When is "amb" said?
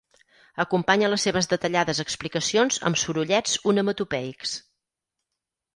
2.91-3.01